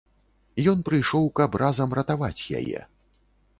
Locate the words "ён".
0.71-0.79